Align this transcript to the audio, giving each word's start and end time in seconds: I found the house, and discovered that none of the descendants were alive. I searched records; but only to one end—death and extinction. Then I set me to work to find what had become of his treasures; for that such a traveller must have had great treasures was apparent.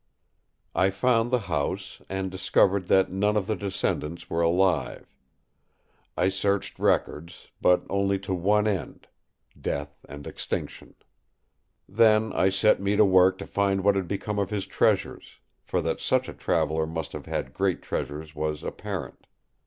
I 0.73 0.89
found 0.89 1.29
the 1.29 1.41
house, 1.45 2.01
and 2.09 2.31
discovered 2.31 2.87
that 2.87 3.11
none 3.11 3.37
of 3.37 3.45
the 3.45 3.55
descendants 3.55 4.31
were 4.31 4.41
alive. 4.41 5.05
I 6.17 6.27
searched 6.29 6.79
records; 6.79 7.51
but 7.61 7.83
only 7.87 8.17
to 8.21 8.33
one 8.33 8.65
end—death 8.65 9.95
and 10.09 10.25
extinction. 10.25 10.95
Then 11.87 12.33
I 12.33 12.49
set 12.49 12.81
me 12.81 12.95
to 12.95 13.05
work 13.05 13.37
to 13.37 13.45
find 13.45 13.83
what 13.83 13.95
had 13.95 14.07
become 14.07 14.39
of 14.39 14.49
his 14.49 14.65
treasures; 14.65 15.37
for 15.61 15.83
that 15.83 15.99
such 16.01 16.27
a 16.27 16.33
traveller 16.33 16.87
must 16.87 17.13
have 17.13 17.27
had 17.27 17.53
great 17.53 17.83
treasures 17.83 18.33
was 18.33 18.63
apparent. 18.63 19.27